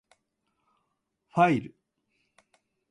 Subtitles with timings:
[1.27, 1.75] ファイル